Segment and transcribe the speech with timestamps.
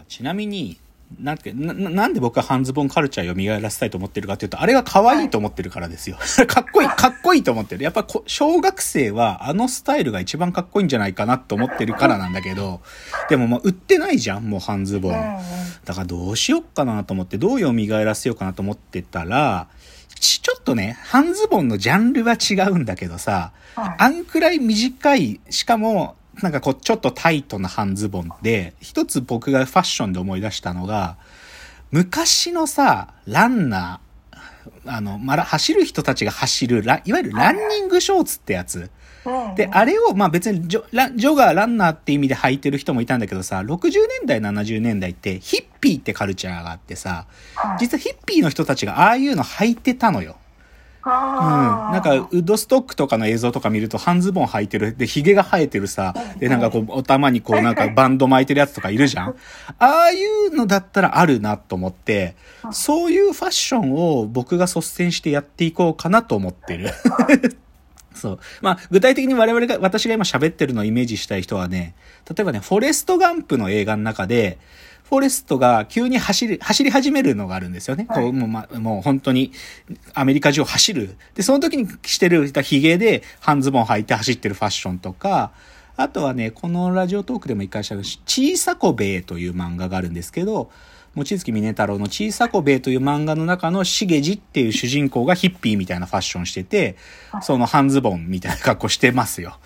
[0.00, 0.78] あちなみに、
[1.20, 6.18] なんてな、なんで僕は半ズボンカルチャー蘇らせたいと思ってるかっていうと、あれが可愛いと思ってるからですよ。
[6.46, 7.84] かっこいい、かっこいいと思ってる。
[7.84, 12.80] やっぱ小学生はあのスタイルが一番かっこいいんじゃないかなと思ってるからなんだけど、
[13.28, 15.38] でももう売ってないじゃん、もう半ズボン。
[15.84, 19.68] だからどうしよっかなと思って、どう蘇らせようかなと思ってたら、
[20.18, 31.16] ちょっとね、半ズボンのジャンルは違うんだけどさ、あんくらい短い、しかも、なんかこう、ちょっとタイトな半ズボンで、一つ僕がファッションで思い出したのが、
[31.90, 34.36] 昔のさ、ランナー、
[34.86, 38.90] あの、まだ走る人たちが走る、いわゆるランニングショーツってやつ。
[39.56, 43.80] で、あれを、まあ別にジョラジョガー、ランナーって意味で履いてる人もいたんだけどさ、60
[44.20, 47.26] 年代、70年代ってヒッピーってカルチャーがあってさ、
[47.78, 50.36] 実はヒッピーの人たちがああいうの履いてたのよ。
[51.06, 51.92] うん。
[51.92, 54.96] なんか、ウッドストックとかの映像とか見ると、半ズボン履いてる。
[54.96, 56.14] で、髭が生えてるさ。
[56.38, 59.28] で、なんかこう、お玉にこう、なんか バンド巻いてるやつとかいるじゃん。
[59.28, 59.34] あ
[59.78, 62.34] あいうのだったらあるなと思って、
[62.72, 66.90] そういうファッションを僕が率先してやっていこうかなと思ってる。
[68.12, 68.38] そう。
[68.62, 71.94] まあ、具体的に我々が、私が今喋ってるのをイメージしたい人はね、
[72.28, 74.58] 例えばね、フォレストガンプの映画の中で、
[75.08, 78.06] フォレストが急に走り、走り始めるのがあるんですよね。
[78.08, 79.52] はい、こうもう、ま、もう本当に
[80.14, 81.16] アメリカ中を走る。
[81.34, 85.52] で、その時にしてる髭で半ズボン履いて走ってるファッションとか、
[85.96, 90.70] あとはね、このラジオトークでも一回した小さこべえという漫画があるんですけど、
[91.14, 96.96] 望月峰太郎の小さこべえという漫画の中のしげじっていう主人公がヒッピーみたいなファッションしてて、
[97.42, 99.58] その半ズボンみたいな格好してますよ。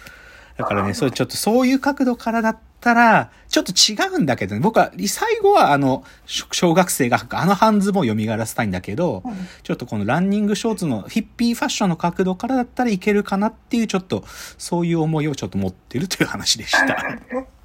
[0.58, 14.24] だからね、それちょっとそういう角度からだったら、ちょっと違うんだけどね、僕は、最後はあの、小学生があの半ズボンを蘇らせたいんだけど、うん、ちょっとこのランニングショーツのヒッピーファッションの角度からだったらいけるかなっていう、ちょっと、
[14.58, 17.18] そういう思いをちょっと持ってるという話でした。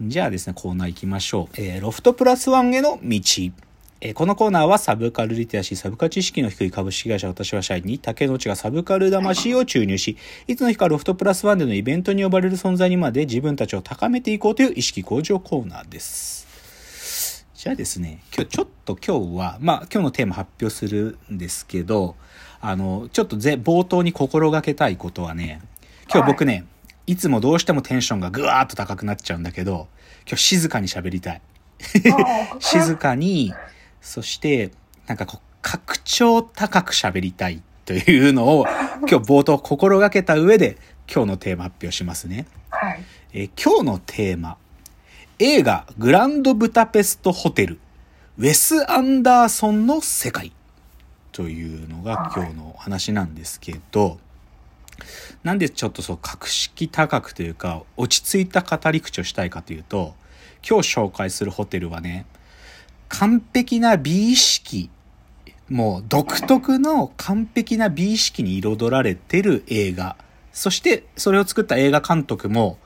[0.00, 1.54] じゃあですね、コーナー行きましょう。
[1.56, 3.20] えー、ロフトプラスワンへの道。
[4.06, 17.46] えこのコーナーはサブカルリテラシー、サブカル知識の低い株式会社私は社員に竹之内がサブカル魂を注入し、いつの日かロフトプラスワンでのイベントに呼ばれる存在にまで自分たちを高めていこうという意識向上コーナーです。
[17.54, 22.14] じゃあですね、今日ちょっと今日は、まあ今日のテーマ発表するんですけど、
[22.60, 25.62] あの、ちょっとぜ冒頭に心がけたいことはね、
[26.12, 26.58] 今日僕ね、は
[27.06, 29.88] い、いつもどうしてもテンションがぐわーっと高くなっちゃうんだけど、
[30.26, 31.40] 今日静かに喋りたい。
[32.60, 33.54] 静かに、
[34.04, 34.70] そして、
[35.06, 38.66] なんかこう、格調高く喋りたいというのを、
[39.08, 40.76] 今日冒頭心がけた上で、
[41.12, 42.46] 今日のテーマ発表しますね。
[42.68, 43.02] はい。
[43.32, 44.58] え今日のテーマ、
[45.38, 47.80] 映画グランドブタペストホテル、
[48.38, 50.52] ウェス・アンダーソンの世界
[51.32, 54.18] というのが今日の話なんですけど、
[55.42, 60.14] なんでちょっとそう格式高くというか落ち着いた語り口をしたいかというと、
[60.68, 62.26] 今日紹介するホテルはね、
[63.16, 64.90] 完璧な美意識、
[65.68, 70.16] もう独特の完璧な美意識に彩られてる映画。
[70.52, 72.76] そしてそれを作った映画監督も、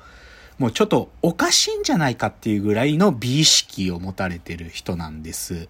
[0.59, 5.66] もうちょっとおかしいんじゃないかっていうぐらいの美意識を持たれてる人なんです。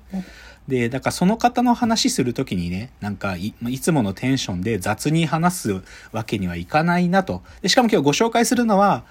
[0.66, 7.44] で、だからその方の話するときにね、なんかいいつものテンションで雑に話すわけにはいかないなと。
[7.62, 9.04] でしかも今日ご紹介するのは、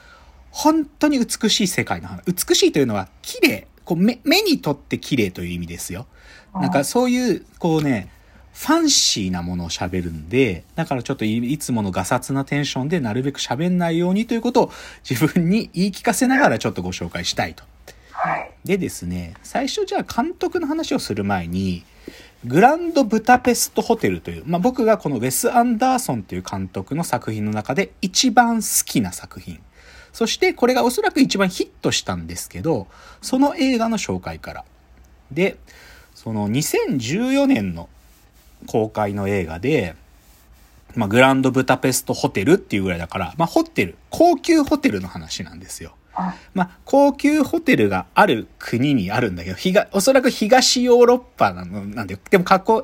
[0.52, 2.22] 本当に美しい世界の話。
[2.25, 3.68] 美しいというのは綺麗。
[3.88, 6.08] こう目、目にとって綺麗という意味ですよ。
[6.53, 8.09] なんかそういう、こうね、
[8.53, 14.72] ファンシーなものを喋るんで、だからちょっといつものガサツなテンションでなるべく喋んないようにということを
[15.09, 17.64] 自分に言い聞かせながらちょっとご紹介したいと。
[18.12, 21.86] はい、でですね、最初じゃあ監督の話をする前に、
[22.44, 29.59] グランドブタペストホテルという、まあ、僕がこのウェス・アンダーソンという監督の作品の中で一番好きな作品。
[30.17, 32.88] そしてこれがおそらく一番ヒットしたんですけど、
[33.22, 34.66] その映画の紹介から。
[35.31, 35.57] で、
[36.16, 37.88] その2014年の
[38.66, 39.95] 公開の映画で、
[40.95, 45.94] まあ、グランドブタペストホテルっていうぐらいだから、まあ、ホテル、高級ホテルの話なんですよ。
[46.55, 49.58] まあ、高級ホテルがある国にあるんだけど、
[49.91, 52.81] おそらく東ヨーロッパなの、なんで、でも架空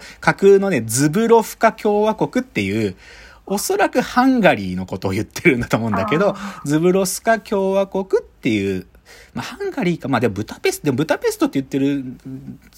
[0.60, 2.96] のね、ズブロフカ共和国っていう、
[3.46, 6.36] おそらくハンガリーのことを言ってるんだと思うんだけど、
[6.66, 8.88] ズブロスカ共和国っていう、
[9.34, 12.04] まあ、ハンガリーか、まあでもブタペスト、でもブタペストって言ってる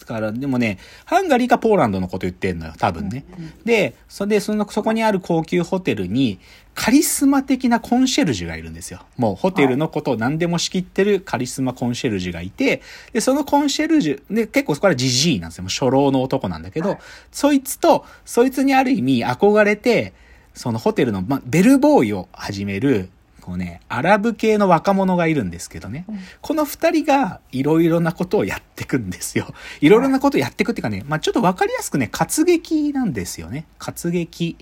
[0.06, 3.26] から、でもね、ハンガリーかポーランドのこと言ってんのよ、多分ね。
[3.64, 6.40] で、それで、その、そこにある高級ホテルに、
[6.74, 9.00] カリスマ的なコンシェルジュがいるんですよ。
[9.18, 12.82] もうホテルのことを何でも仕切ってるカリスマコンシェルジュがいて、
[13.14, 15.64] で、そのコンシェルジュ、で、結構そこはジジイなんですよ。
[15.64, 16.98] もう初老の男なんだけど、
[17.32, 20.14] そいつと、そいつにある意味憧れて、
[20.56, 23.10] そのホテルの、ま、ベルボーイを始める、
[23.42, 26.06] こうね、アラブ系の若者がいるんですけどね、
[26.42, 29.54] この二人がいろいろなことをやってくんですよ。
[29.82, 33.68] いろいろなことをやってくっていうかね、まあちょっとわかりやすくね、活劇なんですよね。
[33.78, 34.58] 活劇。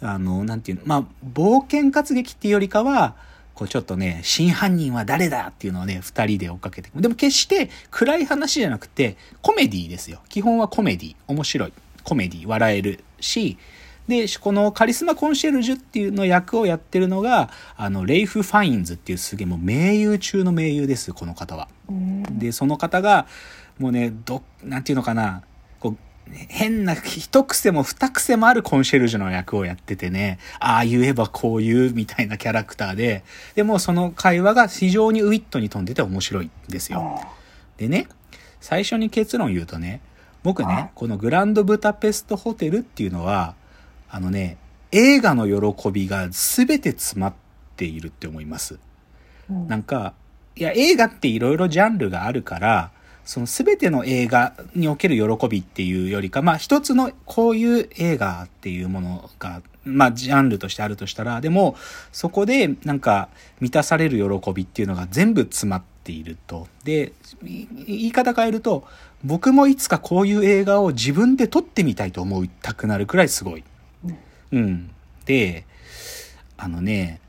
[0.00, 3.14] あの、なんていうの、まあ冒険活劇っていうよりかは、
[3.54, 6.90] こうちょっとね、真犯人は誰だっていうのをね、二人で追っかけて。
[6.94, 10.20] でも決して暗い話じゃなくて、コメディですよ。
[10.28, 11.16] 基本はコメディ。
[11.26, 11.72] 面白い。
[12.04, 12.46] コメディ。
[12.46, 13.58] 笑えるし、
[14.08, 21.68] で、このカリスマコンシェルジュっていうの役をやってるのが、あの、レイフ・ファインズっていうすげえもう名優中の名優です、この方は。
[22.30, 23.26] で、その方が、
[23.78, 25.42] もうね、ど、なんていうのかな、
[25.78, 25.96] こう、
[26.32, 33.24] 変な、一癖も二癖もあるコンシェルジュの役をやっててね、ああ言えばこう言うみたいなキャラクターで、
[33.54, 37.20] でもその会話が非常にウィットに飛んでて面白いんですよ。
[37.76, 38.08] でね、
[38.60, 40.00] 最初に結論言うとね、
[40.42, 43.54] 僕ね、このグランドブタペストホテルっていうのは、
[44.10, 44.56] あのね、
[44.92, 47.34] 映画の喜びが全て詰まっ
[47.76, 48.78] ているって思います。
[49.50, 50.14] うん、なんか、
[50.56, 52.90] いや、映画っていろいろジャンルがあるから、
[53.28, 61.76] その全ての映画における喜びっていうよりか、まあ一つのこういう映画っていうものが、まあジャンルとしてあるとしたら、でも
[62.10, 63.28] そこでなんか
[63.60, 66.68] 満たされる喜びっていうのが全部詰まっていると。
[66.84, 67.12] で、
[67.42, 67.66] 言
[68.06, 68.88] い方変えると、
[69.22, 73.64] 僕もいつかこういう映画を自分で撮ってみたいと思いたくなるくらいすごい。
[74.52, 74.90] うん。
[75.24, 75.64] で、
[76.56, 77.20] あのね、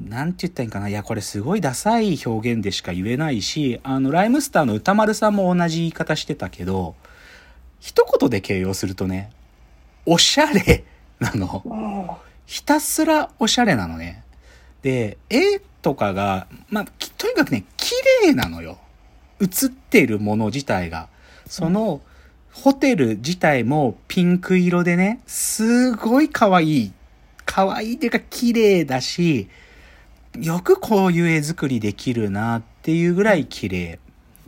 [0.00, 0.88] なんて言ったらいいかな。
[0.88, 6.94] いや、これすごいダサい表現でしか言えないし、あの、ライムスターの歌丸さんも同じ言い方してたけど、
[7.80, 9.30] 一言で形容するとね、
[10.06, 10.84] おしゃれ
[11.20, 12.18] なの。
[12.46, 14.24] ひたすらおしゃれなのね。
[14.82, 16.84] で、絵とかが、まあ、
[17.16, 17.92] とにかくね、綺
[18.24, 18.78] 麗なのよ。
[19.40, 21.08] 映ってるもの自体が。
[21.46, 22.00] その、
[22.52, 26.92] ホテル自体もピンク色でね、すごい可愛い。
[27.44, 29.48] 可愛いっていうか綺麗だし、
[30.38, 33.98] よくこういう絵作りできるなっていうぐらい綺麗。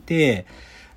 [0.05, 0.45] で、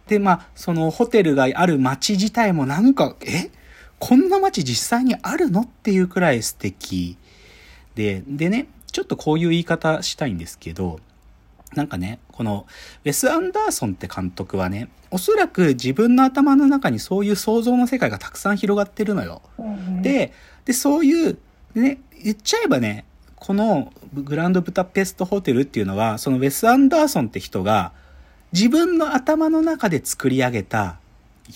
[0.06, 3.50] で、まあ、そのホテルがある街自体もなんか、え？
[3.98, 5.62] こんな街実際にあるの？
[5.62, 7.16] っていうくらい素敵。
[7.94, 11.00] で、でね、ちょっとこういう言い方したいんですけど、
[11.74, 12.66] なんかね、この
[13.04, 19.42] ウェス・アンダーソンって監督はね、おそらく自分の頭の中にそういう想像の世界がたくさん広がってるのよ。
[19.58, 20.32] うん、で、
[20.64, 21.38] で、そういう、
[21.74, 23.04] ね、言っちゃえばね、
[23.36, 27.92] このグランドブタペストホテルっていうのは、そのウェス・アンダーソンって人が
[28.52, 30.98] 自分の頭の中で作り上げた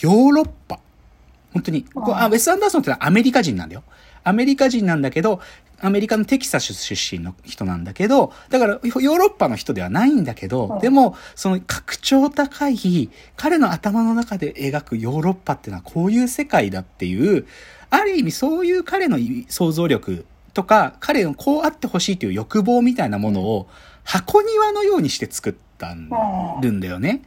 [0.00, 0.78] ヨーロッパ。
[1.52, 1.86] 本当に。
[1.94, 3.82] あウェス・アンダーソンってのはアメリカ人なんだよ。
[4.24, 5.40] アメリカ人なんだけど、
[5.82, 17.46] アメリカのテキサス出身の人なんだけど、だからヨーロッパの人ではないんだけど、でも、その格調高い、彼の頭の中で描くヨーロッパっていうのはこういう世界だっていう、
[17.90, 19.18] ある意味そういう彼の
[19.48, 20.24] 想像力
[20.54, 23.68] とか、彼のこうあってほしいという欲望みたいなものを
[24.04, 27.22] 箱庭のようにして作ったんだよね。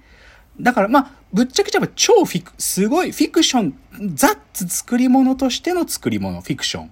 [0.61, 3.75] だからまあ、ぶっちゃけちゃえば超フィク、すごいフィクション、
[4.13, 6.91] ザッツ作り物としての作り物、フィクション。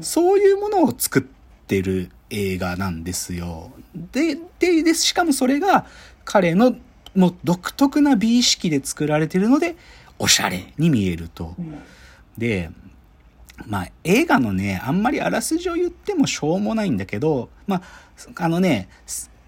[0.00, 1.22] そういうものを作っ
[1.66, 3.72] てる映画なんですよ。
[4.12, 5.86] で、で、で、しかもそれが
[6.24, 6.76] 彼の
[7.14, 9.76] もう独特な美意識で作られてるので、
[10.18, 11.54] おしゃれに見えると。
[12.38, 12.70] で、
[13.66, 17.82] まあ映画のね、あんまりあらすじを言ってもしょうもないんだけど、まあ、
[18.36, 18.88] あのね、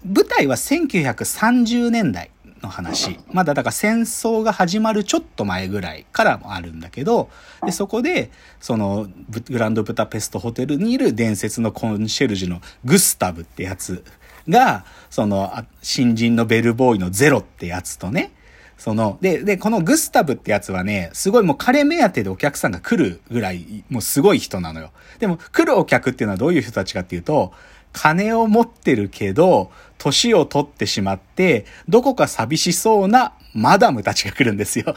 [0.05, 2.29] 舞台は1930年代。
[2.63, 3.19] の話。
[3.31, 7.29] まだだから戦争が始まるちょっと前ぐらいからもあるんだけど、
[7.65, 9.07] で、そこで、その、
[9.49, 14.03] グランドブタペストホテルにいる伝説のコンシェルジュのグスタブってやつ
[14.49, 18.31] が、その、新人のベルボーイのゼロってやつとね、
[18.77, 24.91] その、で、で、このグスタブってやつはね、すごいもう彼目当てでお客さんが来るぐらい、もうすごい人なのよ。
[25.19, 27.53] でも、来るお客っていうのはどういう人たちかっていうと、
[27.93, 34.95] 金を持ってるけど、年を取ってしまって、どこか寂しそうなマダムたちが来るんですよ。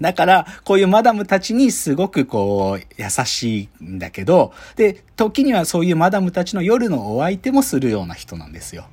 [0.00, 8.86] だから、こういうマダムたちにすごくこう、優しいんだけど、で、時にはそういうマダムたちの夜のお相手もするような人なんですよ。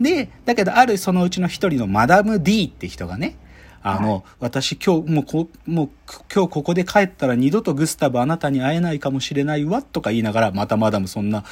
[0.00, 3.36] で、だけどあるそのうちの一人のマダム D って人がね、
[3.82, 5.88] あの、はい、私今日、もうこ、もう
[6.32, 11.44] 今日ここで帰ったら二度とグスタブあなたに会えないかもしれないわとか言いながら、またマダムそんな、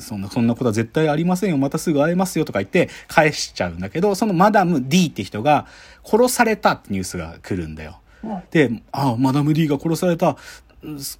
[0.00, 1.58] そんな、そんなことは絶対ありませんよ。
[1.58, 5.66] またすぐ会えますよとか言って返しちゃうんだけど、そのマダム D って人が
[6.04, 8.00] 殺されたってニュースが来るんだよ。
[8.50, 10.36] で、ああ、マダム D が殺された。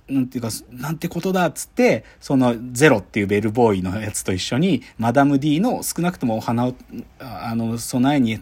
[0.09, 6.75] なんていうか、なんてことだっつって、そのゼロっていうベルボーイのやつと一緒に、マダム D の少なくともお花を、
[7.19, 8.39] あの、備えに、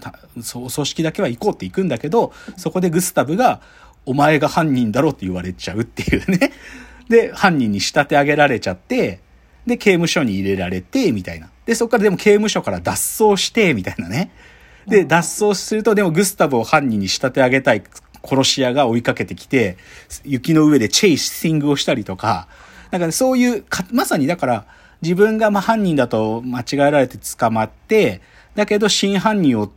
[0.54, 3.60] お葬式だけは行こうって行くんだけど、そこでグスタブが、
[4.06, 6.52] お前が犯人だろって言われちゃうっていうね。
[7.08, 9.20] で、犯人に仕立て上げられちゃって、
[9.66, 11.48] で、刑務所に入れられて、みたいな。
[11.64, 14.30] で、そこからでも刑務所から脱走して、みたいなね。
[14.86, 17.82] で、脱走すると、でもグスタブを犯人に仕立て上げたい
[18.24, 19.76] 殺し屋が追いかけてきて、
[20.24, 22.48] 雪の上でチェイシングをしたりとか、
[22.90, 24.66] なんかね、そういう、まさにだから、
[25.02, 28.22] 自分がま犯人だと間違えられて捕まって、
[28.54, 29.72] だけど真犯人を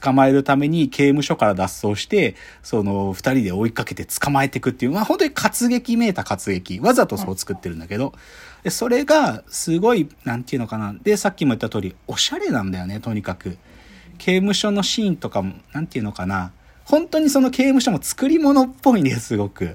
[0.00, 6.80] 捕まえるために刑務所から脱走して、その二人で追いかけて捕まえていくっていう、まあ本当に活劇めいた活劇。
[6.80, 8.12] わざとそう作ってるんだけど、
[8.64, 10.94] でそれがすごい、なんていうのかな。
[11.00, 13.58] で、さっきも言った通り、おしゃれなんだよね、とにかく。
[14.18, 16.52] 刑務所のシーンとかも、なんていうのかな。
[16.86, 19.74] 本当にその刑務所も作り物っぽいね、すごく。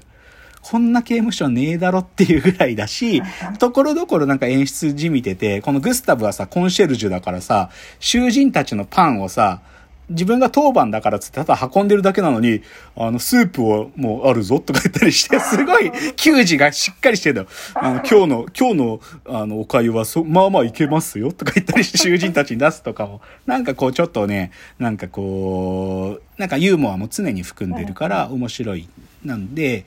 [0.62, 3.22] こんな刑務所ねえだろっていうぐらいだし、
[3.58, 9.60] ところどころなんか演出じみてて、このグスタブはさ、コンシェルジュだからさ、囚人たちのパンをさ、
[10.12, 12.62] 自分が当番だからつってただ運んでるだけなのに、
[12.96, 17.46] あの、スープはもうあるぞとか言ったりして、 すごい、給仕がしっかりしてんだよ。
[17.74, 28.88] あの、今日の、今日の、あの、お粥はそ、まあまあいけますよとか言ったりして、 囚人たちに出すとかも、なんかこう、ちょっとね、なんかこう、なんかユーモアも常に含んでるから面白い。
[29.24, 29.84] なんで、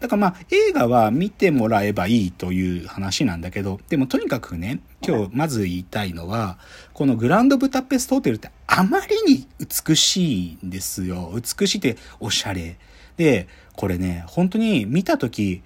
[0.00, 6.58] だからまあ映画は見てもらえばいいという話なんだけど、でもとにかくね、今日まず言いたいのは、
[6.94, 11.32] このグランドブタペストホテルってあまりに美しいんですよ。
[11.34, 12.78] 美しいっておしゃれ。
[13.16, 15.62] で、これね、本当に見たとき、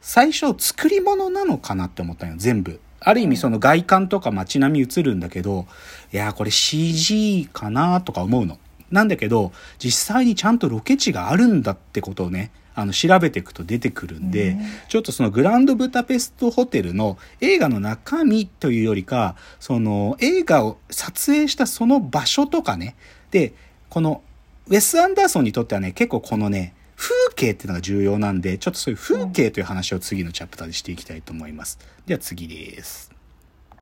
[0.00, 2.80] 最初作り物なのかなって思ったよ、全部。
[3.00, 5.66] ある意味その外観とか街並み映るんだけど、
[6.12, 8.58] いや、これ CG かなとか思うの。
[8.92, 14.56] なんだけど、実際にちゃんとロケ地があるんだってことをね、あの、調べていくと出てくるんで、
[14.88, 22.96] ちょっとそのグランドブタペストホテルの映画の中身というよりか、その映画を撮影したその場所とかね、
[23.30, 23.54] で、
[23.88, 24.22] この
[24.68, 31.78] ウェス・アンダーソンにとってはね、結構このね、風景っていうのが重要なんで、ちょっとそういう風景という話を次のチャプターでしていきたいと思います。
[32.06, 33.11] では次です。